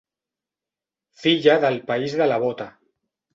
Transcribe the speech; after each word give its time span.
Filla 1.25 1.59
del 1.67 1.77
país 1.91 2.17
de 2.23 2.29
la 2.33 2.41
bota. 2.47 2.69